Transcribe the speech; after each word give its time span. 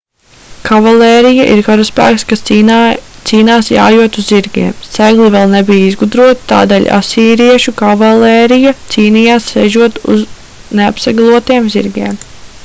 kavalērija 0.67 1.43
ir 1.55 1.59
karaspēks 1.65 2.23
kas 2.31 2.41
cīnās 2.47 3.69
jājot 3.73 4.17
uz 4.23 4.31
zirgiem 4.31 4.71
segli 4.95 5.29
vēl 5.37 5.53
nebija 5.57 5.91
izgudroti 5.91 6.49
tādēļ 6.53 6.89
asīriešu 7.03 7.75
kavalērija 7.85 8.73
cīnījās 8.97 9.49
sēžot 9.53 10.01
uz 10.17 10.25
neapseglotiem 10.83 11.71
zirgiem 11.79 12.19